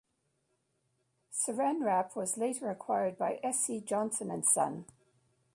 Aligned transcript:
"Saran 1.31 1.83
Wrap" 1.85 2.15
was 2.15 2.35
later 2.35 2.71
acquired 2.71 3.19
by 3.19 3.39
S. 3.43 3.65
C. 3.65 3.79
Johnson 3.81 4.31
and 4.31 4.43
Son. 4.43 4.85